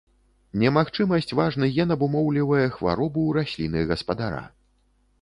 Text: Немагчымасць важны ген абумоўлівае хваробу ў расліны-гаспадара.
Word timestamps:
Немагчымасць 0.63 1.35
важны 1.41 1.69
ген 1.77 1.95
абумоўлівае 1.97 2.65
хваробу 2.81 3.21
ў 3.29 3.41
расліны-гаспадара. 3.41 4.43